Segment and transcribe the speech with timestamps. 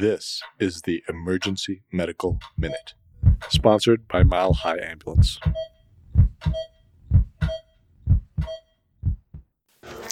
[0.00, 2.94] This is the Emergency Medical Minute,
[3.48, 5.38] sponsored by Mile High Ambulance.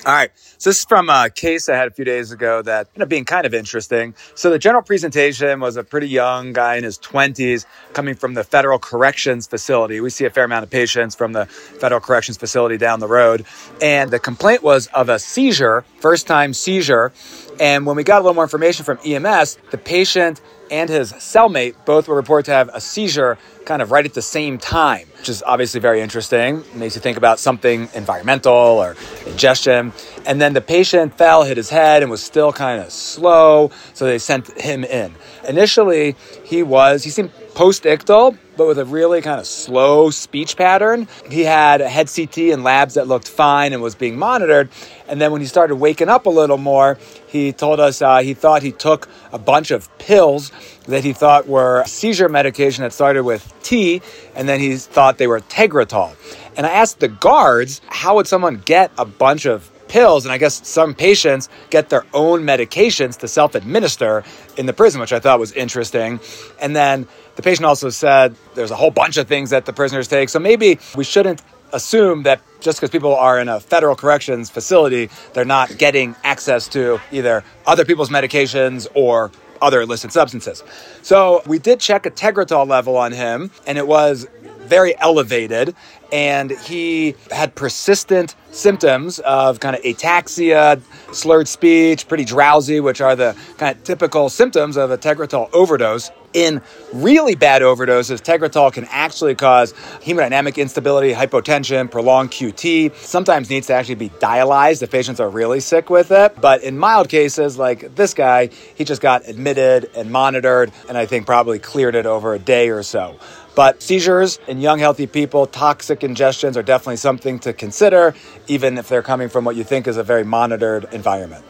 [0.04, 0.30] All right.
[0.58, 3.08] So this is from a case I had a few days ago that ended up
[3.08, 4.14] being kind of interesting.
[4.34, 8.43] So the general presentation was a pretty young guy in his 20s coming from the
[8.43, 10.01] Federal Corrections Facility.
[10.01, 13.46] We see a fair amount of patients from the Federal Corrections Facility down the road.
[13.80, 17.12] And the complaint was of a seizure, first time seizure.
[17.61, 21.75] And when we got a little more information from EMS, the patient and his cellmate
[21.85, 25.29] both were reported to have a seizure kind of right at the same time, which
[25.29, 26.59] is obviously very interesting.
[26.59, 29.93] It makes you think about something environmental or ingestion.
[30.26, 34.06] And then the patient fell, hit his head, and was still kind of slow, so
[34.06, 35.14] they sent him in.
[35.47, 40.56] Initially, he was, he seemed post ictal, but with a really kind of slow speech
[40.56, 41.08] pattern.
[41.30, 44.69] He had a head CT and labs that looked fine and was being monitored.
[45.08, 48.34] And then when he started waking up a little more, he told us uh, he
[48.34, 50.52] thought he took a bunch of pills
[50.86, 54.03] that he thought were seizure medication that started with T,
[54.34, 56.14] and then he thought they were Tegretol.
[56.56, 60.39] And I asked the guards, how would someone get a bunch of pills, and I
[60.39, 64.25] guess some patients get their own medications to self administer
[64.57, 66.19] in the prison, which I thought was interesting.
[66.61, 70.09] And then the patient also said there's a whole bunch of things that the prisoners
[70.09, 70.31] take.
[70.31, 71.43] So maybe we shouldn't
[71.75, 76.69] assume that just because people are in a federal corrections facility, they're not getting access
[76.69, 80.65] to either other people's medications or other illicit substances.
[81.03, 84.27] So we did check a Tegretol level on him, and it was
[84.61, 85.75] very elevated.
[86.11, 90.81] And he had persistent symptoms of kind of ataxia,
[91.12, 96.11] slurred speech, pretty drowsy, which are the kind of typical symptoms of a Tegretol overdose.
[96.33, 96.62] In
[96.94, 102.94] really bad overdoses, Tegretol can actually cause hemodynamic instability, hypotension, prolonged QT.
[102.97, 106.41] Sometimes needs to actually be dialyzed if patients are really sick with it.
[106.41, 111.05] But in mild cases, like this guy, he just got admitted and monitored, and I
[111.05, 113.19] think probably cleared it over a day or so.
[113.55, 118.15] But seizures in young, healthy people, toxic ingestions are definitely something to consider,
[118.48, 121.44] even if they're coming from what you think is a very monitored environment.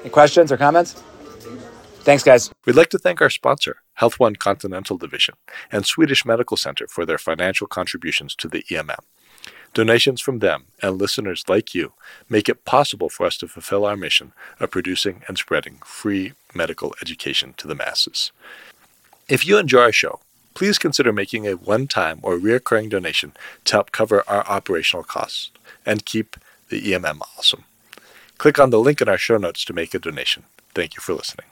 [0.00, 0.94] Any questions or comments?
[2.00, 2.50] Thanks, guys.
[2.64, 5.34] We'd like to thank our sponsor, Health One Continental Division,
[5.70, 9.00] and Swedish Medical Center for their financial contributions to the EMM.
[9.74, 11.92] Donations from them and listeners like you
[12.28, 16.94] make it possible for us to fulfill our mission of producing and spreading free medical
[17.02, 18.32] education to the masses.
[19.28, 20.20] If you enjoy our show,
[20.58, 23.30] please consider making a one time or recurring donation
[23.64, 25.52] to help cover our operational costs
[25.86, 26.36] and keep
[26.68, 27.62] the EMM awesome.
[28.38, 30.42] Click on the link in our show notes to make a donation.
[30.74, 31.46] Thank you for listening.